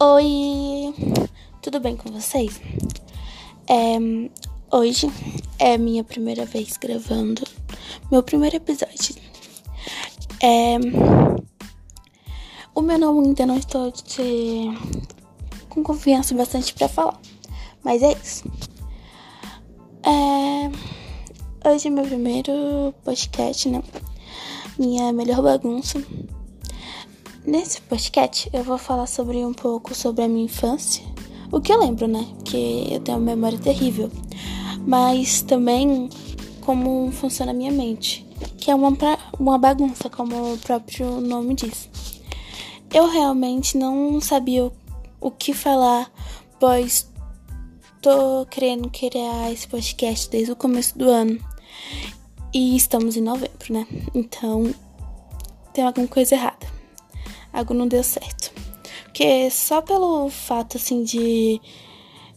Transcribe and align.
Oi, 0.00 0.92
tudo 1.62 1.78
bem 1.78 1.96
com 1.96 2.10
vocês? 2.10 2.60
É, 3.68 3.96
hoje 4.76 5.06
é 5.56 5.78
minha 5.78 6.02
primeira 6.02 6.44
vez 6.44 6.76
gravando 6.76 7.44
meu 8.10 8.20
primeiro 8.20 8.56
episódio. 8.56 9.14
É, 10.42 10.78
o 12.74 12.82
meu 12.82 12.98
nome 12.98 13.28
ainda 13.28 13.46
não 13.46 13.56
estou 13.56 13.92
com 15.68 15.84
confiança 15.84 16.34
bastante 16.34 16.74
para 16.74 16.88
falar, 16.88 17.20
mas 17.84 18.02
é 18.02 18.12
isso. 18.14 18.44
É, 20.02 21.68
hoje 21.68 21.86
é 21.86 21.90
meu 21.90 22.04
primeiro 22.04 22.92
podcast, 23.04 23.68
né? 23.68 23.80
Minha 24.76 25.12
melhor 25.12 25.40
bagunça. 25.40 26.02
Nesse 27.46 27.78
podcast 27.82 28.48
eu 28.54 28.64
vou 28.64 28.78
falar 28.78 29.06
sobre 29.06 29.44
um 29.44 29.52
pouco 29.52 29.94
sobre 29.94 30.24
a 30.24 30.28
minha 30.28 30.46
infância. 30.46 31.04
O 31.52 31.60
que 31.60 31.70
eu 31.70 31.78
lembro, 31.78 32.08
né? 32.08 32.26
Porque 32.36 32.86
eu 32.90 33.00
tenho 33.00 33.18
uma 33.18 33.26
memória 33.26 33.58
terrível. 33.58 34.10
Mas 34.86 35.42
também 35.42 36.08
como 36.62 37.12
funciona 37.12 37.50
a 37.50 37.54
minha 37.54 37.70
mente. 37.70 38.26
Que 38.56 38.70
é 38.70 38.74
uma, 38.74 38.96
uma 39.38 39.58
bagunça, 39.58 40.08
como 40.08 40.54
o 40.54 40.58
próprio 40.58 41.20
nome 41.20 41.54
diz. 41.54 41.90
Eu 42.90 43.10
realmente 43.10 43.76
não 43.76 44.22
sabia 44.22 44.64
o, 44.64 44.72
o 45.20 45.30
que 45.30 45.52
falar, 45.52 46.10
pois 46.58 47.12
tô 48.00 48.46
querendo 48.46 48.88
criar 48.88 49.52
esse 49.52 49.68
podcast 49.68 50.30
desde 50.30 50.52
o 50.52 50.56
começo 50.56 50.96
do 50.96 51.10
ano. 51.10 51.38
E 52.54 52.74
estamos 52.74 53.18
em 53.18 53.22
novembro, 53.22 53.70
né? 53.70 53.86
Então 54.14 54.74
tem 55.74 55.84
alguma 55.84 56.08
coisa 56.08 56.36
errada 56.36 56.73
algo 57.54 57.72
não 57.72 57.88
deu 57.88 58.02
certo. 58.02 58.52
Porque 59.04 59.48
só 59.50 59.80
pelo 59.80 60.28
fato, 60.28 60.76
assim, 60.76 61.04
de 61.04 61.60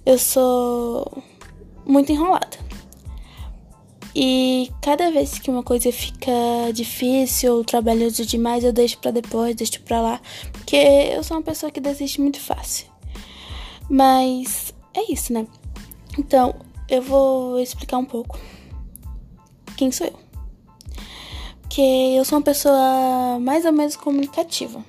eu 0.06 0.18
sou 0.18 1.24
muito 1.86 2.12
enrolada. 2.12 2.58
E 4.16 4.72
cada 4.82 5.12
vez 5.12 5.38
que 5.38 5.50
uma 5.52 5.62
coisa 5.62 5.92
fica 5.92 6.32
difícil 6.74 7.58
ou 7.58 7.64
trabalhoso 7.64 8.26
demais, 8.26 8.64
eu 8.64 8.74
deixo 8.74 8.98
para 8.98 9.12
depois, 9.12 9.56
deixo 9.56 9.82
para 9.82 10.02
lá, 10.02 10.22
porque 10.54 10.76
eu 10.76 11.24
sou 11.24 11.38
uma 11.38 11.44
pessoa 11.44 11.72
que 11.72 11.80
desiste 11.80 12.20
muito 12.20 12.40
fácil. 12.40 12.88
Mas 13.90 14.74
é 14.94 15.12
isso, 15.12 15.32
né? 15.32 15.46
Então, 16.18 16.56
eu 16.90 17.02
vou 17.02 17.60
explicar 17.60 17.98
um 17.98 18.06
pouco 18.06 18.40
quem 19.76 19.92
sou 19.92 20.08
eu. 20.08 20.20
Porque 21.62 21.82
eu 22.18 22.26
sou 22.26 22.40
uma 22.40 22.44
pessoa 22.44 23.40
mais 23.40 23.66
ou 23.66 23.72
menos 23.72 23.96
comunicativa. 23.96 24.84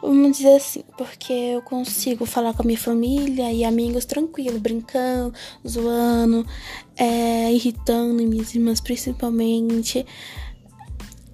Vamos 0.00 0.36
dizer 0.36 0.56
assim, 0.56 0.84
porque 0.96 1.32
eu 1.32 1.62
consigo 1.62 2.26
falar 2.26 2.54
com 2.54 2.62
a 2.62 2.64
minha 2.66 2.78
família 2.78 3.52
e 3.52 3.64
amigos 3.64 4.04
tranquilo, 4.04 4.58
brincando, 4.58 5.34
zoando, 5.66 6.46
é, 6.96 7.52
irritando 7.52 8.22
minhas 8.22 8.54
irmãs 8.54 8.80
principalmente, 8.80 10.04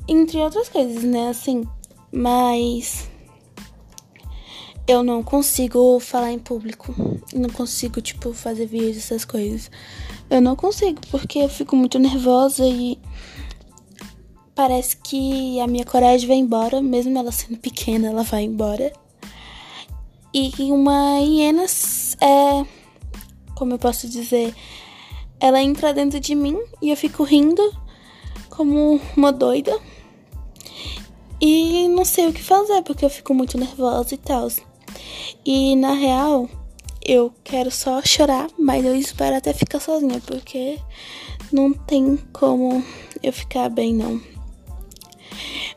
entre 0.06 0.38
outras 0.38 0.68
coisas, 0.68 1.02
né? 1.02 1.28
Assim, 1.28 1.64
mas 2.12 3.08
eu 4.86 5.02
não 5.02 5.22
consigo 5.22 6.00
falar 6.00 6.32
em 6.32 6.38
público, 6.38 6.92
não 7.32 7.48
consigo, 7.50 8.00
tipo, 8.00 8.32
fazer 8.32 8.66
vídeos, 8.66 8.98
essas 8.98 9.24
coisas. 9.24 9.70
Eu 10.28 10.40
não 10.40 10.56
consigo, 10.56 11.00
porque 11.10 11.38
eu 11.38 11.48
fico 11.48 11.76
muito 11.76 11.98
nervosa 11.98 12.66
e 12.66 12.98
parece 14.60 14.94
que 14.94 15.58
a 15.58 15.66
minha 15.66 15.86
coragem 15.86 16.28
vai 16.28 16.36
embora, 16.36 16.82
mesmo 16.82 17.18
ela 17.18 17.32
sendo 17.32 17.56
pequena, 17.56 18.08
ela 18.08 18.22
vai 18.22 18.42
embora. 18.42 18.92
E 20.34 20.52
uma 20.70 21.18
hiena 21.18 21.64
é. 22.20 22.66
Como 23.54 23.72
eu 23.72 23.78
posso 23.78 24.06
dizer? 24.06 24.54
Ela 25.40 25.62
entra 25.62 25.94
dentro 25.94 26.20
de 26.20 26.34
mim 26.34 26.58
e 26.82 26.90
eu 26.90 26.96
fico 26.96 27.22
rindo 27.22 27.62
como 28.50 29.00
uma 29.16 29.32
doida. 29.32 29.80
E 31.40 31.88
não 31.88 32.04
sei 32.04 32.28
o 32.28 32.32
que 32.32 32.42
fazer 32.42 32.82
porque 32.82 33.06
eu 33.06 33.10
fico 33.10 33.32
muito 33.32 33.56
nervosa 33.56 34.14
e 34.14 34.18
tal. 34.18 34.46
E 35.42 35.74
na 35.74 35.94
real, 35.94 36.50
eu 37.02 37.32
quero 37.42 37.70
só 37.70 38.02
chorar, 38.02 38.50
mas 38.58 38.84
eu 38.84 38.94
espero 38.94 39.36
até 39.36 39.54
ficar 39.54 39.80
sozinha 39.80 40.20
porque 40.26 40.78
não 41.50 41.72
tem 41.72 42.18
como 42.30 42.84
eu 43.22 43.32
ficar 43.32 43.70
bem 43.70 43.94
não. 43.94 44.29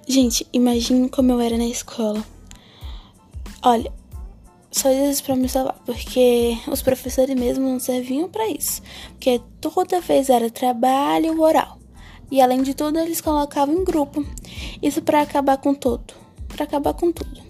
Gente, 0.07 0.45
imagine 0.51 1.07
como 1.07 1.31
eu 1.31 1.39
era 1.39 1.57
na 1.57 1.65
escola. 1.65 2.23
Olha, 3.63 3.91
só 4.69 4.91
isso 4.91 5.23
para 5.23 5.35
me 5.35 5.47
salvar, 5.47 5.79
porque 5.85 6.57
os 6.67 6.81
professores 6.81 7.33
mesmo 7.39 7.69
não 7.69 7.79
serviam 7.79 8.27
para 8.27 8.49
isso. 8.49 8.81
Porque 9.11 9.41
toda 9.61 10.01
vez 10.01 10.29
era 10.29 10.49
trabalho 10.49 11.39
oral. 11.39 11.79
E 12.29 12.41
além 12.41 12.63
de 12.63 12.73
tudo, 12.73 12.99
eles 12.99 13.21
colocavam 13.21 13.75
em 13.75 13.83
grupo. 13.85 14.25
Isso 14.81 15.01
para 15.01 15.21
acabar 15.21 15.57
com 15.57 15.73
tudo. 15.73 16.13
Para 16.49 16.65
acabar 16.65 16.93
com 16.93 17.11
tudo. 17.11 17.41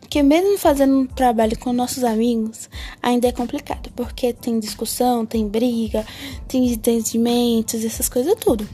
Porque 0.00 0.22
mesmo 0.22 0.56
fazendo 0.56 1.00
um 1.00 1.06
trabalho 1.06 1.58
com 1.58 1.70
nossos 1.70 2.02
amigos, 2.02 2.70
ainda 3.02 3.28
é 3.28 3.32
complicado, 3.32 3.90
porque 3.94 4.32
tem 4.32 4.58
discussão, 4.58 5.26
tem 5.26 5.46
briga, 5.46 6.06
tem 6.46 6.66
entendimentos, 6.66 7.84
essas 7.84 8.08
coisas 8.08 8.34
tudo. 8.40 8.66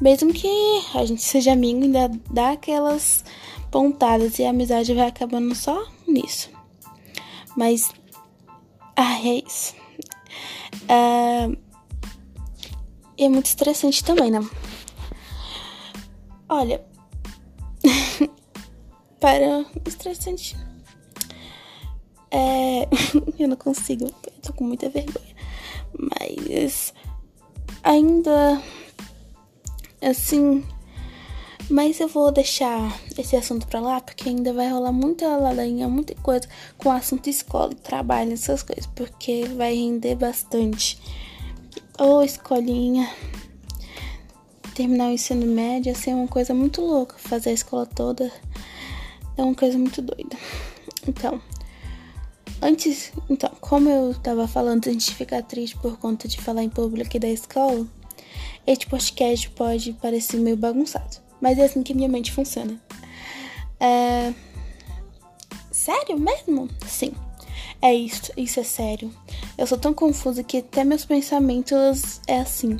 Mesmo 0.00 0.32
que 0.32 0.48
a 0.94 1.04
gente 1.04 1.22
seja 1.22 1.52
amigo, 1.52 1.82
ainda 1.82 2.08
dá 2.30 2.52
aquelas 2.52 3.24
pontadas 3.70 4.38
e 4.38 4.44
a 4.44 4.50
amizade 4.50 4.94
vai 4.94 5.08
acabando 5.08 5.54
só 5.54 5.86
nisso. 6.06 6.50
Mas. 7.56 7.92
Ah, 8.96 9.18
é 9.20 9.42
isso. 9.46 9.74
É, 10.88 11.48
é 13.24 13.28
muito 13.28 13.46
estressante 13.46 14.04
também, 14.04 14.30
né? 14.30 14.40
Olha. 16.48 16.84
para. 19.18 19.64
Estressante. 19.84 20.56
É. 22.30 22.88
eu 23.36 23.48
não 23.48 23.56
consigo. 23.56 24.04
Eu 24.06 24.32
tô 24.42 24.52
com 24.52 24.64
muita 24.64 24.88
vergonha. 24.88 25.34
Mas. 25.92 26.94
Ainda 27.82 28.62
Assim, 30.00 30.64
mas 31.70 32.00
eu 32.00 32.08
vou 32.08 32.32
deixar 32.32 32.98
esse 33.16 33.36
assunto 33.36 33.66
pra 33.66 33.80
lá, 33.80 34.00
porque 34.00 34.28
ainda 34.28 34.52
vai 34.54 34.70
rolar 34.70 34.92
muita 34.92 35.36
ladainha, 35.36 35.86
muita 35.88 36.14
coisa 36.14 36.48
com 36.78 36.90
assunto 36.90 37.28
escola, 37.28 37.74
trabalho, 37.74 38.32
essas 38.32 38.62
coisas, 38.62 38.86
porque 38.86 39.44
vai 39.56 39.74
render 39.74 40.14
bastante. 40.14 40.98
Ou 41.98 42.22
escolinha, 42.22 43.10
terminar 44.74 45.08
o 45.08 45.12
ensino 45.12 45.44
médio, 45.44 45.92
assim, 45.92 46.12
é 46.12 46.14
uma 46.14 46.28
coisa 46.28 46.54
muito 46.54 46.80
louca. 46.80 47.16
Fazer 47.18 47.50
a 47.50 47.52
escola 47.52 47.84
toda 47.84 48.32
é 49.36 49.42
uma 49.42 49.54
coisa 49.54 49.76
muito 49.76 50.00
doida. 50.00 50.36
Então, 51.06 51.42
antes, 52.62 53.12
então, 53.28 53.50
como 53.60 53.90
eu 53.90 54.14
tava 54.14 54.48
falando, 54.48 54.86
antes 54.86 55.06
de 55.06 55.14
ficar 55.14 55.42
triste 55.42 55.76
por 55.76 55.98
conta 55.98 56.26
de 56.26 56.40
falar 56.40 56.62
em 56.62 56.70
público 56.70 57.08
aqui 57.08 57.18
da 57.18 57.28
escola, 57.28 57.86
este 58.68 58.86
podcast 58.86 59.48
pode 59.50 59.94
parecer 59.94 60.36
meio 60.36 60.54
bagunçado, 60.56 61.16
mas 61.40 61.58
é 61.58 61.64
assim 61.64 61.82
que 61.82 61.94
minha 61.94 62.08
mente 62.08 62.30
funciona. 62.30 62.78
É... 63.80 64.34
Sério 65.70 66.18
mesmo? 66.18 66.68
Sim. 66.86 67.12
É 67.80 67.94
isso, 67.94 68.30
isso 68.36 68.60
é 68.60 68.64
sério. 68.64 69.10
Eu 69.56 69.66
sou 69.66 69.78
tão 69.78 69.94
confusa 69.94 70.42
que 70.42 70.58
até 70.58 70.84
meus 70.84 71.06
pensamentos 71.06 72.20
é 72.26 72.40
assim. 72.40 72.76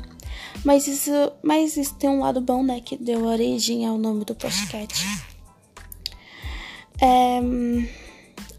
Mas 0.63 0.87
isso, 0.87 1.11
mas 1.41 1.75
isso 1.75 1.95
tem 1.95 2.07
um 2.07 2.19
lado 2.19 2.39
bom, 2.39 2.61
né? 2.61 2.81
Que 2.81 2.95
deu 2.95 3.25
origem 3.25 3.87
ao 3.87 3.97
nome 3.97 4.25
do 4.25 4.35
podcast. 4.35 5.03
É, 7.01 7.39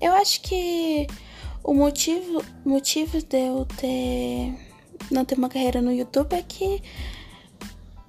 eu 0.00 0.12
acho 0.14 0.40
que 0.40 1.06
o 1.62 1.74
motivo, 1.74 2.42
motivo 2.64 3.22
de 3.22 3.38
eu 3.38 3.66
ter 3.76 4.52
não 5.10 5.24
ter 5.24 5.38
uma 5.38 5.48
carreira 5.48 5.80
no 5.80 5.92
YouTube 5.92 6.32
é 6.34 6.42
que 6.42 6.82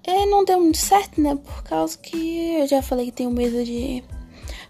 é, 0.03 0.25
não 0.25 0.43
deu 0.43 0.59
muito 0.59 0.77
certo, 0.77 1.21
né? 1.21 1.35
Por 1.35 1.63
causa 1.63 1.97
que 1.97 2.59
eu 2.59 2.67
já 2.67 2.81
falei 2.81 3.07
que 3.07 3.11
tenho 3.11 3.31
medo 3.31 3.63
de 3.63 4.03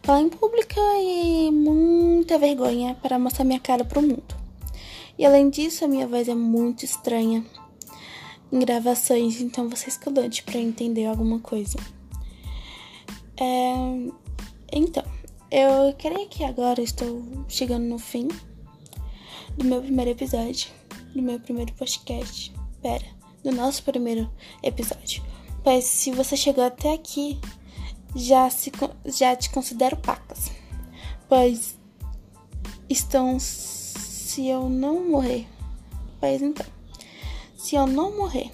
falar 0.04 0.22
em 0.22 0.30
público 0.30 0.80
e 1.00 1.52
muita 1.52 2.38
vergonha 2.38 2.96
para 3.02 3.18
mostrar 3.18 3.46
minha 3.46 3.60
cara 3.60 3.86
pro 3.86 4.02
mundo. 4.02 4.36
E 5.18 5.26
além 5.26 5.50
disso, 5.50 5.86
a 5.86 5.88
minha 5.88 6.08
voz 6.08 6.28
é 6.28 6.36
muito 6.36 6.84
estranha 6.84 7.46
em 8.52 8.60
gravações, 8.60 9.40
então 9.40 9.70
você 9.70 9.88
escalante 9.88 10.44
para 10.44 10.60
entender 10.60 11.06
alguma 11.06 11.40
coisa. 11.40 11.78
É, 13.40 13.74
então, 14.74 15.04
eu 15.50 15.94
creio 15.98 16.28
que 16.28 16.44
agora 16.44 16.82
estou 16.82 17.24
chegando 17.48 17.86
no 17.86 18.00
fim 18.00 18.28
do 19.58 19.64
meu 19.64 19.82
primeiro 19.82 20.12
episódio, 20.12 20.70
do 21.16 21.22
meu 21.22 21.40
primeiro 21.40 21.72
podcast. 21.74 22.52
Pera 22.82 23.21
do 23.44 23.52
nosso 23.52 23.84
primeiro 23.84 24.30
episódio. 24.64 25.24
Pois 25.64 25.84
se 25.84 26.12
você 26.12 26.36
chegou 26.36 26.64
até 26.64 26.94
aqui, 26.94 27.40
já, 28.16 28.50
se, 28.50 28.72
já 29.06 29.36
te 29.36 29.50
considero 29.50 29.98
pacas. 29.98 30.52
Pois 31.30 31.78
estão 32.90 33.40
se 33.40 34.48
eu 34.48 34.70
não 34.70 35.10
morrer. 35.10 35.48
Pois 36.20 36.42
então, 36.42 36.66
se 37.56 37.76
eu 37.76 37.88
não 37.88 38.18
morrer 38.18 38.52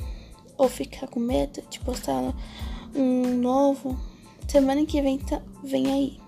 ou 0.57 0.67
ficar 0.67 1.07
com 1.07 1.19
medo 1.19 1.61
de 1.69 1.79
postar 1.79 2.33
um 2.95 3.37
novo, 3.37 3.97
semana 4.47 4.85
que 4.85 5.01
vem 5.01 5.17
tá, 5.17 5.41
vem 5.63 5.91
aí. 5.91 6.19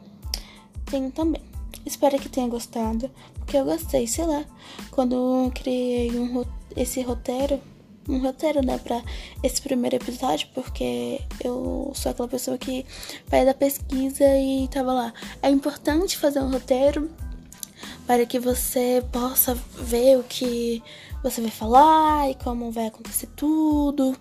Tenho 0.85 1.11
também. 1.11 1.41
Espero 1.85 2.19
que 2.19 2.29
tenha 2.29 2.47
gostado, 2.47 3.09
porque 3.37 3.57
eu 3.57 3.65
gostei, 3.65 4.05
sei 4.05 4.25
lá. 4.25 4.45
Quando 4.91 5.15
eu 5.15 5.51
criei 5.51 6.11
um, 6.17 6.43
esse 6.75 7.01
roteiro, 7.01 7.59
um 8.09 8.19
roteiro, 8.19 8.65
né, 8.65 8.77
pra 8.79 9.01
esse 9.43 9.61
primeiro 9.61 9.95
episódio, 9.95 10.47
porque 10.53 11.21
eu 11.43 11.91
sou 11.95 12.11
aquela 12.11 12.27
pessoa 12.27 12.57
que 12.57 12.85
vai 13.27 13.45
da 13.45 13.53
pesquisa 13.53 14.25
e 14.37 14.67
tava 14.67 14.91
lá. 14.91 15.13
É 15.41 15.49
importante 15.49 16.17
fazer 16.17 16.39
um 16.39 16.51
roteiro 16.51 17.09
para 18.05 18.25
que 18.25 18.39
você 18.39 19.03
possa 19.11 19.53
ver 19.77 20.17
o 20.17 20.23
que 20.23 20.81
você 21.21 21.41
vai 21.41 21.51
falar 21.51 22.29
e 22.29 22.35
como 22.35 22.71
vai 22.71 22.87
acontecer 22.87 23.27
tudo. 23.35 24.15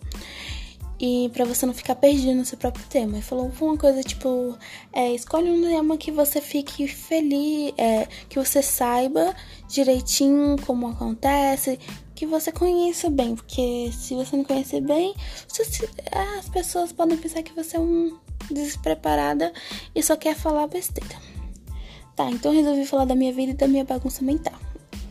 E 1.01 1.31
para 1.33 1.45
você 1.45 1.65
não 1.65 1.73
ficar 1.73 1.95
perdido 1.95 2.35
no 2.35 2.45
seu 2.45 2.59
próprio 2.59 2.85
tema. 2.89 3.19
E 3.19 3.23
falou 3.23 3.51
uma 3.61 3.77
coisa 3.77 4.03
tipo: 4.03 4.59
é, 4.93 5.15
escolhe 5.15 5.49
um 5.49 5.63
tema 5.63 5.97
que 5.97 6.11
você 6.11 6.41
fique 6.41 6.89
feliz, 6.89 7.73
é, 7.79 8.09
que 8.29 8.39
você 8.39 8.61
saiba 8.63 9.35
direitinho 9.69 10.57
como 10.67 10.89
acontece, 10.89 11.79
que 12.19 12.27
você 12.27 12.51
conheça 12.51 13.09
bem. 13.09 13.37
Porque 13.37 13.91
se 13.93 14.13
você 14.17 14.37
não 14.37 14.43
conhecer 14.43 14.81
bem, 14.81 15.15
você, 15.47 15.89
as 16.37 16.49
pessoas 16.49 16.93
podem 16.93 17.17
pensar 17.17 17.45
que 17.45 17.53
você 17.53 17.77
é 17.77 17.81
um 17.81 18.19
despreparada 18.51 19.53
e 19.95 20.03
só 20.03 20.17
quer 20.17 20.35
falar 20.35 20.67
besteira. 20.67 21.17
Tá, 22.17 22.29
então 22.29 22.53
resolvi 22.53 22.85
falar 22.85 23.05
da 23.05 23.15
minha 23.15 23.33
vida 23.33 23.53
e 23.53 23.55
da 23.55 23.69
minha 23.69 23.85
bagunça 23.85 24.25
mental. 24.25 24.59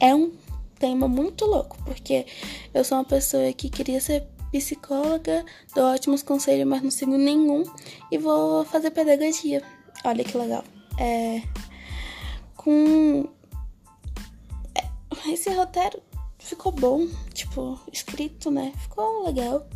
É 0.01 0.13
um 0.13 0.33
tema 0.77 1.07
muito 1.07 1.45
louco, 1.45 1.77
porque 1.85 2.25
eu 2.73 2.83
sou 2.83 2.97
uma 2.97 3.05
pessoa 3.05 3.53
que 3.53 3.69
queria 3.69 4.01
ser 4.01 4.27
psicóloga, 4.51 5.45
dou 5.73 5.85
ótimos 5.85 6.21
conselhos, 6.21 6.67
mas 6.67 6.81
não 6.81 6.91
sigo 6.91 7.17
nenhum 7.17 7.63
e 8.11 8.17
vou 8.17 8.65
fazer 8.65 8.91
pedagogia. 8.91 9.63
Olha 10.03 10.25
que 10.25 10.37
legal. 10.37 10.63
É. 10.99 11.41
Com. 12.57 13.29
É, 14.75 15.31
esse 15.31 15.49
roteiro 15.51 16.01
ficou 16.47 16.71
bom, 16.71 17.07
tipo, 17.33 17.79
escrito, 17.91 18.49
né? 18.49 18.71
Ficou 18.77 19.25
legal. 19.25 19.67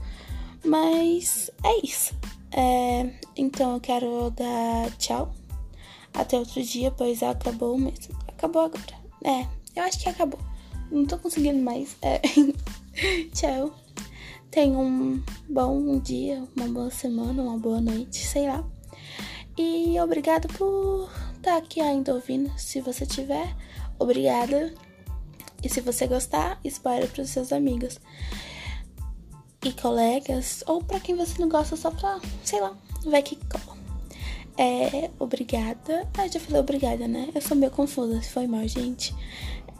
Mas 0.63 1.51
é 1.63 1.85
isso. 1.85 2.15
É, 2.51 3.13
então 3.35 3.73
eu 3.73 3.79
quero 3.79 4.31
dar 4.31 4.89
tchau. 4.97 5.33
Até 6.13 6.37
outro 6.37 6.61
dia, 6.63 6.91
pois 6.91 7.21
acabou 7.21 7.77
mesmo. 7.77 8.17
Acabou 8.27 8.63
agora. 8.63 9.01
É, 9.23 9.45
eu 9.75 9.83
acho 9.83 9.99
que 9.99 10.09
acabou. 10.09 10.39
Não 10.89 11.05
tô 11.05 11.17
conseguindo 11.17 11.61
mais. 11.61 11.95
É. 12.01 12.21
tchau. 13.33 13.73
Tenha 14.49 14.77
um 14.77 15.21
bom 15.49 15.99
dia, 15.99 16.43
uma 16.57 16.67
boa 16.67 16.91
semana, 16.91 17.41
uma 17.41 17.57
boa 17.57 17.79
noite, 17.79 18.17
sei 18.17 18.47
lá. 18.47 18.63
E 19.57 19.97
obrigado 19.99 20.47
por 20.57 21.09
estar 21.35 21.51
tá 21.51 21.57
aqui 21.57 21.79
ainda 21.79 22.13
ouvindo. 22.13 22.51
Se 22.57 22.81
você 22.81 23.05
tiver, 23.05 23.55
obrigada. 23.97 24.73
E 25.63 25.69
se 25.69 25.81
você 25.81 26.07
gostar, 26.07 26.59
espalhe 26.63 27.07
para 27.07 27.21
os 27.21 27.29
seus 27.29 27.51
amigos 27.53 27.99
e 29.63 29.71
colegas, 29.73 30.63
ou 30.65 30.83
para 30.83 30.99
quem 30.99 31.15
você 31.15 31.39
não 31.39 31.47
gosta, 31.47 31.75
só 31.75 31.91
pra, 31.91 32.19
sei 32.43 32.59
lá, 32.59 32.75
vai 33.05 33.21
que 33.21 33.35
cola. 33.47 33.77
É, 34.57 35.09
obrigada. 35.19 36.07
Ah, 36.17 36.27
já 36.27 36.39
falei 36.39 36.59
obrigada, 36.59 37.07
né? 37.07 37.29
Eu 37.33 37.41
sou 37.41 37.55
meio 37.55 37.71
confusa, 37.71 38.21
se 38.21 38.29
foi 38.29 38.47
mal, 38.47 38.67
gente. 38.67 39.13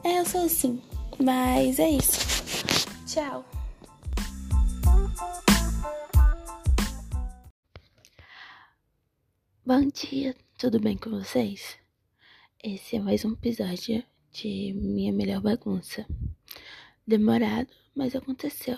É, 0.04 0.20
eu 0.20 0.26
sou 0.26 0.46
assim. 0.46 0.82
Mas 1.20 1.80
é 1.80 1.90
isso. 1.90 2.20
Tchau. 3.06 3.46
Bom 9.66 9.88
dia, 9.94 10.36
tudo 10.58 10.80
bem 10.80 10.98
com 10.98 11.12
vocês? 11.12 11.78
Esse 12.64 12.96
é 12.96 13.00
mais 13.00 13.24
um 13.24 13.34
episódio 13.34 14.04
de 14.32 14.74
Minha 14.74 15.12
Melhor 15.12 15.42
Bagunça. 15.42 16.06
Demorado, 17.06 17.70
mas 17.96 18.16
aconteceu. 18.16 18.78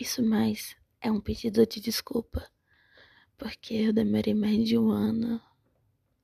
Isso 0.00 0.22
mais 0.22 0.76
é 1.00 1.10
um 1.10 1.20
pedido 1.20 1.66
de 1.66 1.80
desculpa, 1.80 2.48
porque 3.36 3.74
eu 3.74 3.92
demorei 3.92 4.34
mais 4.34 4.66
de 4.66 4.78
um 4.78 4.90
ano 4.90 5.40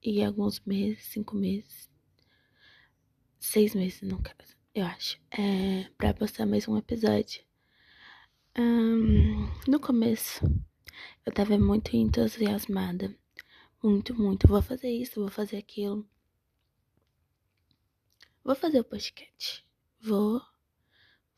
e 0.03 0.23
alguns 0.23 0.61
meses, 0.61 1.05
cinco 1.05 1.37
meses, 1.37 1.91
seis 3.39 3.75
meses 3.75 4.03
no 4.03 4.21
caso, 4.21 4.57
eu 4.75 4.85
acho, 4.85 5.21
é, 5.31 5.89
pra 5.97 6.15
postar 6.15 6.47
mais 6.47 6.67
um 6.67 6.77
episódio. 6.77 7.43
Um, 8.59 9.49
no 9.69 9.79
começo, 9.81 10.45
eu 11.25 11.33
tava 11.33 11.59
muito 11.59 11.97
entusiasmada 11.97 13.15
muito, 13.83 14.15
muito. 14.15 14.47
Vou 14.47 14.63
fazer 14.63 14.91
isso, 14.91 15.21
vou 15.21 15.29
fazer 15.29 15.57
aquilo. 15.57 16.07
Vou 18.45 18.57
fazer 18.57 18.81
o 18.81 18.85
podcast. 18.85 19.65
Vou. 20.01 20.43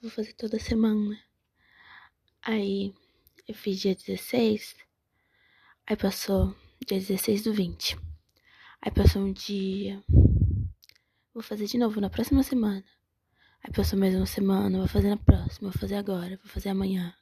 Vou 0.01 0.11
fazer 0.11 0.33
toda 0.33 0.59
semana. 0.59 1.21
Aí 2.41 2.95
eu 3.47 3.55
fiz 3.55 3.79
dia 3.79 3.95
16. 3.95 4.75
Aí 5.87 5.97
passou 5.97 6.56
dia 6.87 6.99
16 6.99 7.43
do 7.43 7.53
20. 7.53 7.99
Aí 8.81 8.91
passou 8.91 9.21
um 9.21 9.35
dia. 9.35 10.03
Vou 11.35 11.43
fazer 11.43 11.67
de 11.67 11.77
novo 11.77 12.01
na 12.01 12.09
próxima 12.09 12.43
semana. 12.43 12.83
Aí 13.62 13.71
passou 13.71 13.99
mais 13.99 14.15
uma 14.15 14.25
semana, 14.25 14.79
vou 14.79 14.89
fazer 14.89 15.11
na 15.11 15.19
próxima, 15.19 15.71
vou 15.71 15.79
fazer 15.79 15.97
agora, 15.97 16.39
vou 16.43 16.51
fazer 16.51 16.71
amanhã. 16.71 17.15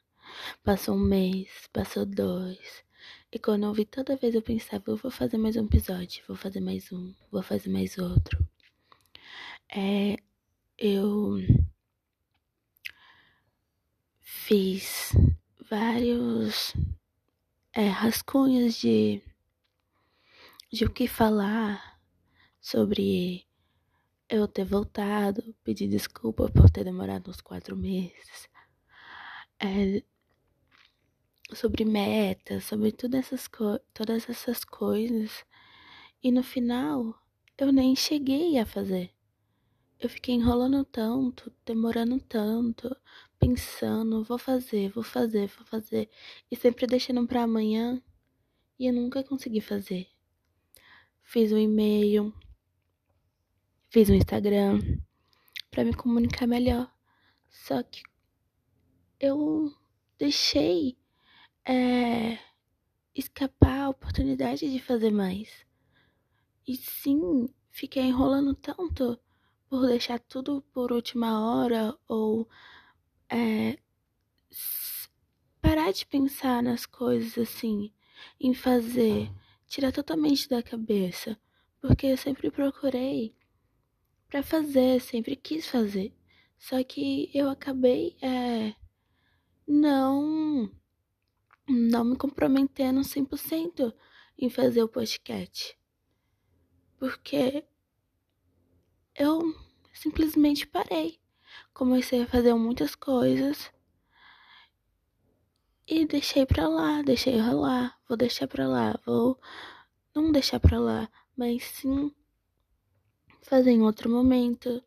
Passou 0.63 0.95
um 0.95 0.99
mês, 0.99 1.49
passou 1.73 2.05
dois. 2.05 2.85
E 3.29 3.37
quando 3.37 3.63
eu 3.63 3.73
vi 3.73 3.83
toda 3.83 4.15
vez 4.15 4.33
eu 4.33 4.41
pensava, 4.41 4.83
eu 4.87 4.95
vou 4.95 5.11
fazer 5.11 5.37
mais 5.37 5.57
um 5.57 5.65
episódio, 5.65 6.23
vou 6.25 6.37
fazer 6.37 6.61
mais 6.61 6.89
um, 6.93 7.13
vou 7.29 7.43
fazer 7.43 7.69
mais 7.69 7.97
outro. 7.97 8.47
É, 9.75 10.17
eu 10.77 11.39
fiz 14.21 15.13
vários 15.67 16.75
é, 17.73 17.87
rascunhos 17.87 18.75
de, 18.75 19.23
de 20.71 20.85
o 20.85 20.91
que 20.91 21.07
falar 21.07 21.99
sobre 22.61 23.47
eu 24.29 24.47
ter 24.47 24.63
voltado, 24.63 25.55
pedir 25.63 25.87
desculpa 25.87 26.51
por 26.51 26.69
ter 26.69 26.83
demorado 26.83 27.31
uns 27.31 27.41
quatro 27.41 27.75
meses. 27.75 28.47
É, 29.59 30.03
sobre 31.55 31.83
metas, 31.83 32.65
sobre 32.65 32.91
todas 32.91 33.33
essas, 33.33 33.49
todas 33.91 34.29
essas 34.29 34.63
coisas. 34.63 35.43
E 36.21 36.31
no 36.31 36.43
final, 36.43 37.19
eu 37.57 37.71
nem 37.71 37.95
cheguei 37.95 38.59
a 38.59 38.67
fazer. 38.67 39.11
Eu 40.03 40.09
fiquei 40.09 40.35
enrolando 40.35 40.83
tanto, 40.83 41.49
demorando 41.65 42.19
tanto, 42.19 42.93
pensando, 43.39 44.21
vou 44.21 44.37
fazer, 44.37 44.89
vou 44.89 45.01
fazer, 45.01 45.47
vou 45.47 45.65
fazer, 45.65 46.09
e 46.51 46.57
sempre 46.57 46.85
deixando 46.85 47.25
para 47.25 47.43
amanhã, 47.43 48.03
e 48.77 48.85
eu 48.85 48.91
nunca 48.91 49.23
consegui 49.23 49.61
fazer. 49.61 50.09
Fiz 51.21 51.53
um 51.53 51.57
e-mail, 51.57 52.33
fiz 53.91 54.09
um 54.09 54.13
Instagram 54.13 54.81
para 55.71 55.85
me 55.85 55.93
comunicar 55.93 56.47
melhor. 56.47 56.93
Só 57.49 57.81
que 57.81 58.03
eu 59.21 59.73
deixei 60.17 60.97
é, 61.63 62.37
escapar 63.15 63.83
a 63.83 63.89
oportunidade 63.89 64.69
de 64.69 64.79
fazer 64.79 65.11
mais. 65.11 65.65
E 66.67 66.75
sim, 66.75 67.47
fiquei 67.71 68.03
enrolando 68.03 68.53
tanto 68.53 69.17
por 69.73 69.87
deixar 69.87 70.19
tudo 70.19 70.61
por 70.71 70.91
última 70.91 71.41
hora 71.49 71.97
ou 72.07 72.47
é, 73.27 73.79
parar 75.59 75.91
de 75.91 76.05
pensar 76.05 76.61
nas 76.61 76.85
coisas 76.85 77.35
assim, 77.39 77.91
em 78.39 78.53
fazer, 78.53 79.31
tirar 79.65 79.91
totalmente 79.91 80.47
da 80.47 80.61
cabeça, 80.61 81.35
porque 81.81 82.05
eu 82.05 82.17
sempre 82.17 82.51
procurei 82.51 83.35
para 84.29 84.43
fazer, 84.43 85.01
sempre 85.01 85.35
quis 85.35 85.65
fazer. 85.65 86.15
Só 86.55 86.83
que 86.83 87.31
eu 87.33 87.49
acabei 87.49 88.15
é, 88.21 88.75
não 89.67 90.71
não 91.67 92.05
me 92.05 92.15
comprometendo 92.15 93.01
100% 93.01 93.91
em 94.37 94.51
fazer 94.51 94.83
o 94.83 94.87
podcast. 94.87 95.75
Porque 96.99 97.65
eu 99.15 99.53
simplesmente 99.93 100.67
parei. 100.67 101.19
Comecei 101.73 102.23
a 102.23 102.27
fazer 102.27 102.53
muitas 102.55 102.95
coisas 102.95 103.71
e 105.87 106.05
deixei 106.05 106.45
pra 106.45 106.67
lá, 106.67 107.01
deixei 107.01 107.39
rolar, 107.39 107.99
vou 108.07 108.17
deixar 108.17 108.47
pra 108.47 108.67
lá, 108.67 108.99
vou 109.05 109.39
não 110.15 110.31
deixar 110.31 110.59
pra 110.59 110.79
lá, 110.79 111.09
mas 111.35 111.63
sim 111.63 112.13
fazer 113.41 113.71
em 113.71 113.81
outro 113.81 114.09
momento, 114.09 114.83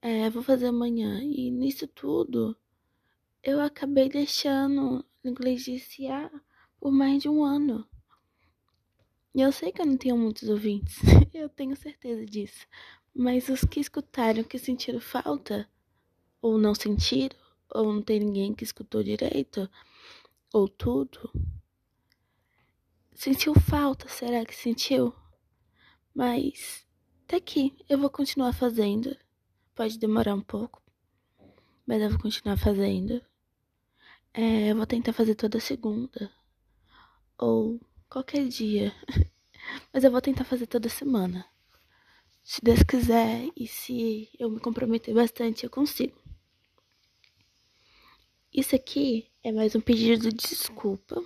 é, 0.00 0.30
vou 0.30 0.42
fazer 0.42 0.66
amanhã. 0.66 1.20
E 1.22 1.50
nisso 1.50 1.86
tudo, 1.88 2.56
eu 3.42 3.60
acabei 3.60 4.08
deixando 4.08 5.04
negligenciar 5.22 6.30
por 6.78 6.92
mais 6.92 7.22
de 7.22 7.28
um 7.28 7.42
ano. 7.42 7.86
E 9.34 9.40
eu 9.40 9.50
sei 9.50 9.72
que 9.72 9.82
eu 9.82 9.86
não 9.86 9.96
tenho 9.96 10.16
muitos 10.16 10.48
ouvintes, 10.48 10.96
eu 11.34 11.48
tenho 11.48 11.74
certeza 11.76 12.24
disso. 12.24 12.66
Mas 13.14 13.48
os 13.48 13.60
que 13.60 13.78
escutaram, 13.78 14.42
que 14.42 14.58
sentiram 14.58 15.00
falta, 15.00 15.68
ou 16.42 16.58
não 16.58 16.74
sentiram, 16.74 17.36
ou 17.72 17.92
não 17.92 18.02
tem 18.02 18.18
ninguém 18.20 18.52
que 18.52 18.64
escutou 18.64 19.02
direito, 19.02 19.70
ou 20.52 20.68
tudo, 20.68 21.30
sentiu 23.14 23.54
falta, 23.54 24.08
será 24.08 24.44
que 24.44 24.54
sentiu? 24.54 25.14
Mas 26.14 26.86
tá 27.26 27.36
aqui, 27.36 27.76
eu 27.88 27.98
vou 27.98 28.10
continuar 28.10 28.52
fazendo. 28.52 29.16
Pode 29.74 29.98
demorar 29.98 30.34
um 30.34 30.40
pouco, 30.40 30.82
mas 31.86 32.00
eu 32.02 32.10
vou 32.10 32.18
continuar 32.18 32.56
fazendo. 32.56 33.20
É, 34.32 34.72
eu 34.72 34.76
vou 34.76 34.86
tentar 34.86 35.12
fazer 35.12 35.36
toda 35.36 35.60
segunda. 35.60 36.30
Ou 37.38 37.80
qualquer 38.08 38.48
dia. 38.48 38.92
Mas 39.92 40.04
eu 40.04 40.10
vou 40.10 40.20
tentar 40.20 40.44
fazer 40.44 40.66
toda 40.66 40.88
semana. 40.88 41.44
Se 42.46 42.62
Deus 42.62 42.82
quiser 42.82 43.48
e 43.56 43.66
se 43.66 44.28
eu 44.38 44.50
me 44.50 44.60
comprometer 44.60 45.14
bastante, 45.14 45.64
eu 45.64 45.70
consigo. 45.70 46.14
Isso 48.52 48.76
aqui 48.76 49.30
é 49.42 49.50
mais 49.50 49.74
um 49.74 49.80
pedido 49.80 50.28
de 50.28 50.46
desculpa. 50.46 51.22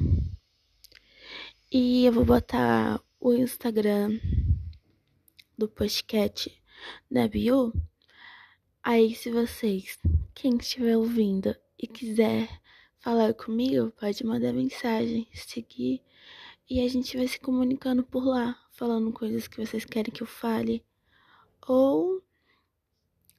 E 1.73 2.05
eu 2.05 2.13
vou 2.13 2.25
botar 2.25 3.03
o 3.19 3.35
Instagram 3.35 4.17
do 5.59 5.69
podcast 5.69 6.57
na 7.11 7.27
bio. 7.27 7.73
Aí, 8.81 9.13
se 9.13 9.29
vocês, 9.29 9.99
quem 10.37 10.57
estiver 10.57 10.97
ouvindo 10.97 11.53
e 11.77 11.89
quiser 11.89 12.49
falar 13.01 13.35
comigo, 13.35 13.91
pode 13.99 14.25
mandar 14.25 14.53
mensagem, 14.53 15.27
seguir 15.35 16.01
e 16.71 16.81
a 16.81 16.89
gente 16.89 17.17
vai 17.17 17.27
se 17.27 17.41
comunicando 17.41 18.05
por 18.05 18.25
lá, 18.25 18.57
falando 18.71 19.13
coisas 19.13 19.49
que 19.49 19.57
vocês 19.57 19.85
querem 19.85 20.15
que 20.15 20.23
eu 20.23 20.27
fale 20.27 20.87
ou 21.69 22.23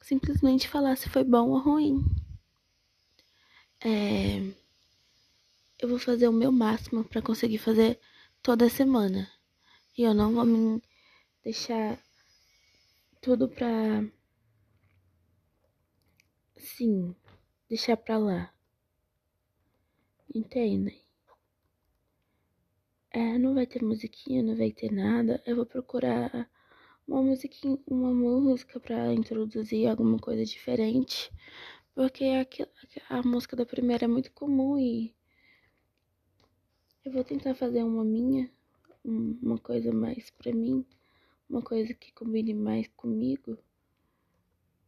simplesmente 0.01 0.67
falar 0.67 0.95
se 0.95 1.09
foi 1.09 1.23
bom 1.23 1.49
ou 1.49 1.59
ruim. 1.59 2.03
É, 3.83 4.39
eu 5.79 5.87
vou 5.87 5.99
fazer 5.99 6.27
o 6.27 6.33
meu 6.33 6.51
máximo 6.51 7.03
para 7.03 7.21
conseguir 7.21 7.57
fazer 7.57 7.99
toda 8.41 8.69
semana 8.69 9.31
e 9.97 10.03
eu 10.03 10.13
não 10.13 10.33
vou 10.33 10.45
me 10.45 10.81
deixar 11.43 11.97
tudo 13.21 13.47
pra 13.49 14.03
sim, 16.57 17.15
deixar 17.67 17.97
pra 17.97 18.17
lá. 18.17 18.53
Entendem? 20.33 21.01
É, 23.11 23.37
não 23.37 23.53
vai 23.55 23.65
ter 23.65 23.83
musiquinha, 23.83 24.43
não 24.43 24.55
vai 24.55 24.71
ter 24.71 24.91
nada. 24.91 25.41
Eu 25.45 25.55
vou 25.55 25.65
procurar 25.65 26.49
uma 27.09 27.23
musiquinha, 27.23 27.77
uma 27.87 28.13
música 28.13 28.79
para 28.79 29.11
introduzir 29.11 29.87
alguma 29.87 30.19
coisa 30.19 30.45
diferente. 30.45 31.31
Porque 31.95 32.25
a, 33.09 33.17
a 33.17 33.23
música 33.23 33.55
da 33.55 33.65
primeira 33.65 34.05
é 34.05 34.07
muito 34.07 34.31
comum 34.31 34.77
e 34.77 35.15
eu 37.03 37.11
vou 37.11 37.23
tentar 37.23 37.55
fazer 37.55 37.83
uma 37.83 38.05
minha, 38.05 38.49
uma 39.03 39.57
coisa 39.57 39.91
mais 39.91 40.29
para 40.29 40.53
mim, 40.53 40.85
uma 41.49 41.61
coisa 41.63 41.93
que 41.93 42.13
combine 42.13 42.53
mais 42.53 42.87
comigo. 42.95 43.57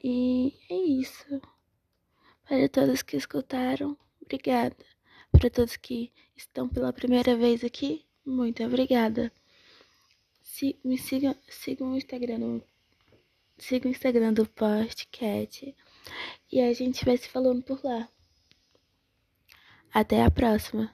E 0.03 0.53
é 0.69 0.75
isso. 0.75 1.41
Para 2.47 2.69
todos 2.69 3.01
que 3.01 3.17
escutaram, 3.17 3.97
obrigada. 4.21 4.85
Para 5.31 5.49
todos 5.49 5.75
que 5.75 6.11
estão 6.35 6.69
pela 6.69 6.93
primeira 6.93 7.35
vez 7.35 7.63
aqui, 7.63 8.05
muito 8.23 8.63
obrigada. 8.63 9.31
Se, 10.53 10.77
me 10.83 10.97
siga, 10.97 11.33
siga 11.47 11.85
o 11.85 11.95
Instagram, 11.95 12.59
siga 13.57 13.87
o 13.87 13.91
Instagram 13.91 14.33
do 14.33 14.45
podcast 14.45 15.73
e 16.51 16.59
a 16.59 16.73
gente 16.73 17.05
vai 17.05 17.15
se 17.15 17.29
falando 17.29 17.63
por 17.63 17.79
lá. 17.85 18.09
Até 19.93 20.21
a 20.21 20.29
próxima. 20.29 20.93